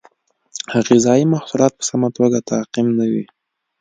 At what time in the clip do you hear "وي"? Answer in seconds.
3.11-3.25